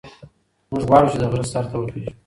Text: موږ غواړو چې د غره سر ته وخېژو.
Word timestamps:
موږ 0.71 0.83
غواړو 0.89 1.11
چې 1.13 1.17
د 1.19 1.23
غره 1.31 1.45
سر 1.51 1.63
ته 1.71 1.75
وخېژو. 1.77 2.11